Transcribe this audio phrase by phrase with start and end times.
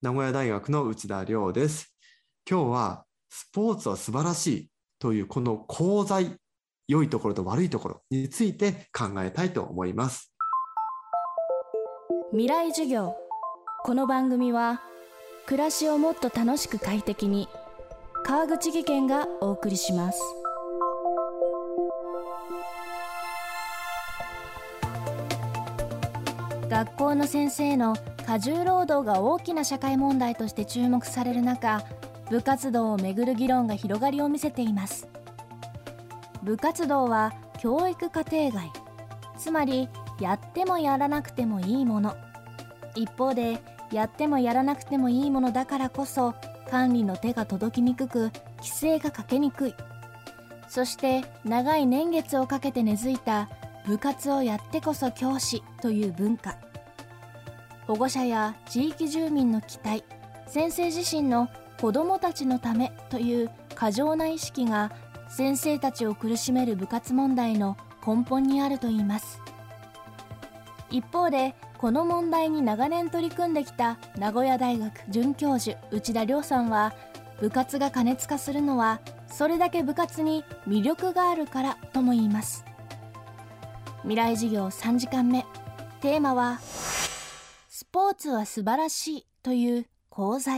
[0.00, 1.92] 名古屋大学の内田亮です。
[2.48, 6.36] 今日はスポーツは素晴らしいというこの功罪、
[6.86, 10.32] 良いところと悪いところについて考えたいと思います。
[12.30, 13.16] 未来授業。
[13.82, 14.80] この番組は
[15.46, 17.48] 暮らしをもっと楽しく快適に
[18.24, 20.20] 川口義賢がお送りします。
[26.68, 27.96] 学校の先生の
[28.26, 31.82] 過重労働が大きな社会問題として注目される中
[32.30, 35.08] 部活動をめぐる議論が広がりを見せています。
[36.42, 38.70] 部活動は教育課程外
[39.38, 39.88] つまり
[40.20, 42.14] やってもやらなくてもいいもの。
[42.94, 43.58] 一方で
[43.90, 46.34] やってもやらなくてもいいものだからこそ
[46.70, 49.74] 管理の手が届きにくく規制がかけにくい。
[50.68, 53.48] そして長い年月をかけて根付いた
[53.88, 56.58] 部活をやってこそ教師という文化。
[57.86, 60.04] 保護者や地域住民の期待
[60.46, 61.48] 先生自身の
[61.80, 64.92] 子どもたちのためという過剰な意識が
[65.30, 69.40] 先生たちを苦しめる部活問題の根本にあるといいます。
[70.90, 76.92] 一方でこの問題に長年取り組んできた名古屋大学准教授内田亮さんは
[77.40, 82.66] 部活が過熱化するのはそれだけ部活に魅力があるからとも言います。
[84.08, 85.44] 未来授業3時間目。
[86.00, 86.60] テーマは
[87.68, 90.52] スポーツは素晴らしいという講座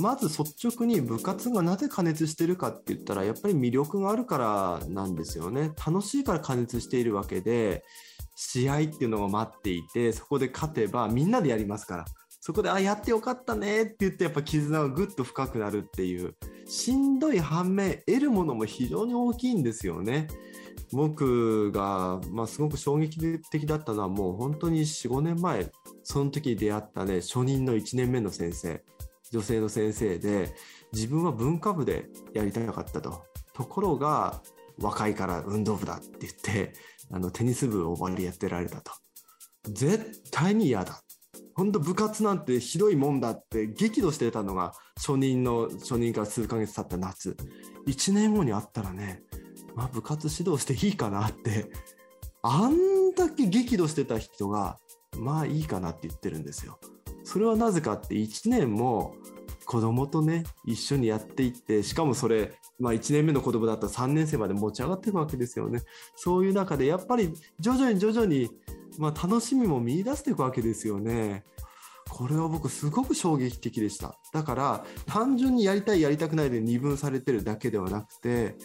[0.00, 5.70] まず率直に部活がなぜ加熱してるかって言ったらやっぱり魅力があるからなんですよね。
[5.86, 7.84] 楽しいから加熱しているわけで
[8.36, 12.04] 試合っていうのが待っていてそこで勝てばみんなでやりますから。
[12.40, 16.34] そこであやってよかったねって言ってやっぱ絆がぐっと深くなるっていう。
[16.66, 20.28] しんどい反面得るものも非常に大きいんですよね。
[20.92, 25.70] 僕が、まあ、すごく衝撃的だったのはもう本当に45年前
[26.02, 28.82] その時に出会ったね初任の1年目の先生
[29.30, 30.52] 女性の先生で
[30.92, 33.24] 自分は文化部でやりたかったと。
[33.52, 34.40] ところが
[34.78, 36.72] 若いから運動部だって言って
[37.10, 38.92] あのテニス部を終わりやってられたと。
[39.64, 41.02] 絶対に嫌だ。
[41.60, 47.36] 本当部活なんてひどいもんだって激怒してたのが初任の初任から数ヶ月経った夏
[47.86, 49.22] 1年後に会ったらね
[49.74, 51.70] まあ、部活指導していいかなって
[52.42, 54.78] あんだけ激怒してた人が
[55.18, 56.78] まあいいかなって言ってるんですよ。
[57.24, 59.14] それはなぜかって1年も
[59.70, 65.80] 子供とね一緒にやっていってしかもそれ、まあ、1年目の子供だったら3年生まで持ち上がっていくわけですよね。
[66.16, 68.50] そういう中でやっぱり徐々に徐々に、
[68.98, 71.44] まあ、楽しみも見いだしていくわけですよね。
[72.08, 78.56] これは僕すごく衝撃的でしただから単純にやりたいやりたくないで二分されてるだけではなくて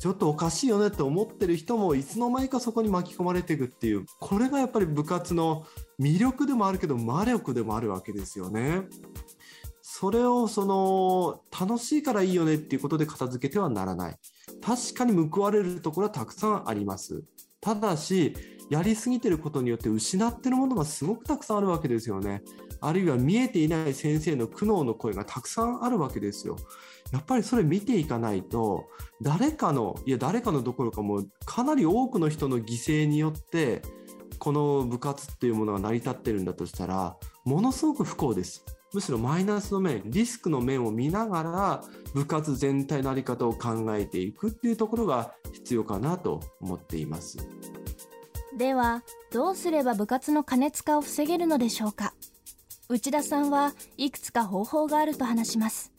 [0.00, 5.64] ちょっとおかしいよねって思ってる人もいつの間にかそこに巻き込まれていくっていうこれがやっぱり部活の
[6.00, 8.82] 魅力でもあるけど魔力でもあるわけですよね。
[9.96, 14.16] それをその楽しいからいいよねっていうことで片付けてはならない。
[14.60, 17.22] 確かに報われるところはたくさんあります。
[17.60, 18.34] ただし、
[18.68, 22.42] やりすぎてることによって失ってるものがすごくたくさんあるわけですよね。
[22.80, 26.56] あるいは見えていない先生の苦悩の声がたくさんあるわけですよ。
[27.12, 28.86] やっぱりそれ見ていかないと
[29.22, 33.80] 誰かのいや誰かのどころかもうかなり多くの人の犠牲によって
[34.40, 38.64] この部活っていうものが成り立ってるんだとしたらものすごく不幸です。
[38.94, 41.84] むしろマイナスの面リスクの面を見ながら
[42.14, 47.36] 部活全体の在り方を考えていくっていうところが必要かなと思っています。
[48.56, 49.02] では
[49.32, 52.14] どうすれば部活の過熱化を防げるのでしょうか？
[52.88, 55.90] 内田さんはいくつか方法があると話します。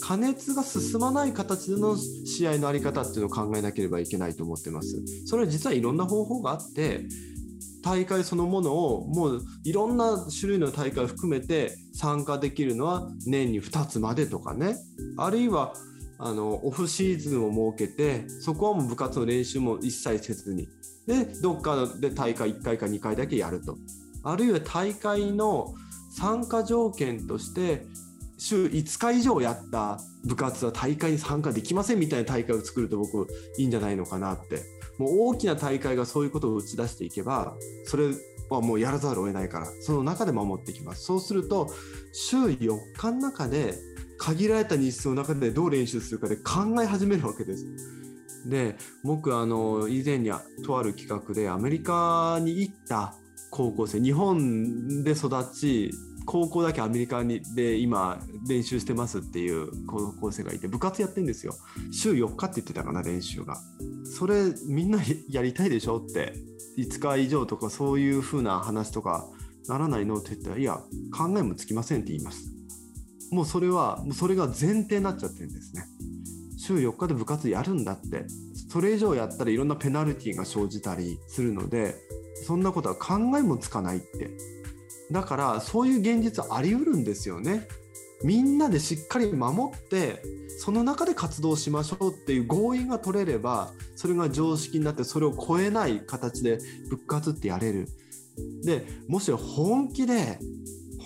[0.00, 5.00] 加熱が進まない形での試合の在り方っていうのを考えなければいけないと思ってます。
[5.24, 7.06] それは実はいろんな方法があって
[7.84, 14.76] 大会そのものをもういろんな種類の大会を含めて参加できるのは年に2つまでとかね。
[15.18, 15.74] あるいは
[16.18, 20.66] あのオフシーズンを設けてそこはもう部活の練習も一切せずに。
[21.06, 23.76] でどっかで大会1回か2回だけやると。
[24.22, 25.74] あるいは大会の
[26.10, 27.84] 参加条件として
[28.38, 33.26] 週5日以上やった部活は大会に参加できませんみたいな大会を作ると僕
[33.58, 34.62] いいんじゃないのかなって。
[34.98, 38.08] もう大きな大会がそういうことを打ち出していけばそれ
[38.50, 41.04] はもうやらざるを得ないからその中で守っていきます。
[41.04, 41.72] そうすると
[42.12, 43.74] 週4日の中で
[44.18, 47.66] 限られた日数の中でどう練習するかで考え始めるわけです。
[48.46, 50.30] で僕あの以前に
[50.64, 53.14] とある企画でアメリカに行った
[53.50, 55.90] 高校生日本で育ち
[56.26, 58.18] 高校だけアメリカにで今
[58.48, 61.54] 練習してますっていう高校生がいて部活やってるんですよ。
[61.90, 63.58] 週4日って言ってたかな練習が。
[64.04, 66.34] それみんなやりたいでしょって
[66.78, 69.26] 5日以上とかそういう風な話とか
[69.66, 70.74] ならないのって言ったらいや
[71.16, 72.50] 考えもつきませんって言います。
[73.30, 75.86] もうそれはもうそれが前提になっちゃってるんですね。
[76.58, 78.26] 週4日で部活やるんだって。
[78.68, 81.94] それ以上やったらいろんなペナルティーが生じたりするので
[82.44, 84.36] そんなことは考えもつかないって。
[85.12, 87.68] だからそういう現実あり得るんですよね。
[88.22, 90.22] みんなでしっかり守って
[90.58, 96.58] その中で活動しましょうっていう合意が取れればそれが常識になってそれを超えない形で
[96.88, 97.88] 復活ってやれる。
[98.64, 100.38] でもし本気で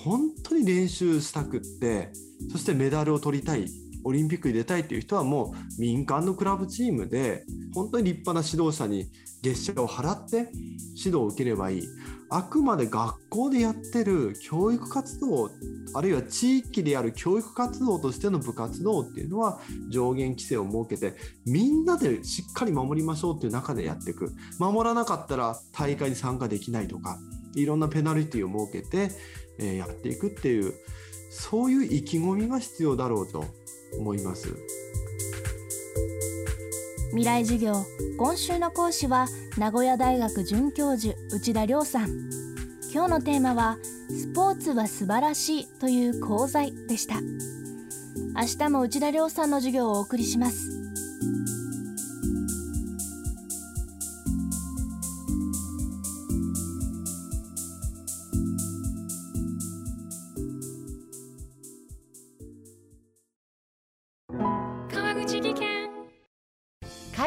[0.05, 2.11] 本当に練習したくって
[2.51, 3.67] そしてメダルを取りたい
[4.05, 9.11] オリンピックに出たいっていう人はもう民間のクラブチームで本当に立派な指導者に
[9.43, 10.51] 月謝を払って
[10.97, 11.83] 指導を受ければいい。
[12.31, 15.51] あくまで学校でやってる教育活動
[15.95, 21.17] あるいは地域でやる教育活動としての部活動っていうのは上限規制を設けて
[21.47, 24.35] みんなでしっかり守りましょうっていう中でやっていく。
[24.59, 27.19] 守らなかったら大会に参加できないとか
[27.55, 29.11] いろんなペナルティを設けて、
[29.77, 30.75] やっていくっていう
[31.31, 33.45] そういう意気込みが必要だろうと。
[33.97, 34.55] 思います。
[37.11, 37.87] 未来授業
[38.19, 42.29] 今週の講師は名古屋大学准教授内田亮さん。
[42.93, 43.79] 今日のテーマは
[44.11, 47.21] スポーツは素晴らしいという講座でした。
[48.35, 50.71] 明日も内田亮さんの授業をお送りします。